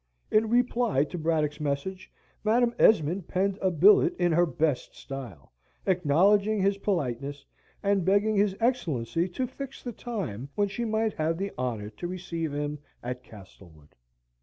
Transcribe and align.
In 0.31 0.49
reply 0.49 1.03
to 1.03 1.17
Braddock's 1.19 1.59
message, 1.59 2.11
Madam 2.43 2.73
Esmond 2.79 3.27
penned 3.27 3.59
a 3.61 3.69
billet 3.69 4.17
in 4.17 4.31
her 4.31 4.47
best 4.47 4.95
style, 4.95 5.53
acknowledging 5.85 6.59
his 6.59 6.79
politeness, 6.79 7.45
and 7.83 8.03
begging 8.03 8.35
his 8.35 8.55
Excellency 8.59 9.29
to 9.29 9.45
fix 9.45 9.83
the 9.83 9.91
time 9.93 10.49
when 10.55 10.69
she 10.69 10.85
might 10.85 11.13
have 11.13 11.37
the 11.37 11.51
honour 11.55 11.91
to 11.91 12.07
receive 12.07 12.51
him 12.51 12.79
at 13.03 13.21
Castlewood. 13.23 13.93